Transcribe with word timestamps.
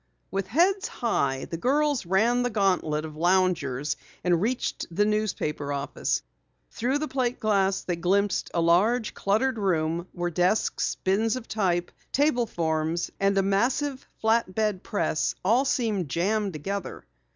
With 0.31 0.47
heads 0.47 0.87
high 0.87 1.45
the 1.45 1.57
girls 1.57 2.07
ran 2.07 2.41
the 2.41 2.49
gantlet 2.49 3.05
of 3.05 3.15
loungers 3.15 3.97
and 4.23 4.41
reached 4.41 4.87
the 4.89 5.05
newspaper 5.05 5.71
office. 5.71 6.23
Through 6.71 6.97
the 6.97 7.07
plate 7.07 7.39
glass 7.39 7.83
they 7.83 7.97
glimpsed 7.97 8.49
a 8.55 8.61
large, 8.61 9.13
cluttered 9.13 9.59
room 9.59 10.07
where 10.13 10.31
desks, 10.31 10.95
bins 11.03 11.35
of 11.35 11.47
type, 11.47 11.91
table 12.11 12.47
forms 12.47 13.11
and 13.19 13.37
a 13.37 13.43
massive 13.43 14.07
flat 14.21 14.55
bed 14.55 14.81
press 14.81 15.35
all 15.45 15.65
seemed 15.65 16.09
jammed 16.09 16.53
together. 16.53 17.05